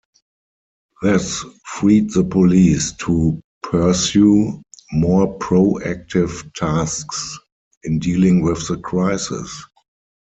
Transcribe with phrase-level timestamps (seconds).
[1.03, 4.59] This freed the police to pursue
[4.93, 7.37] more proactive tasks
[7.83, 9.63] in dealing with the crisis.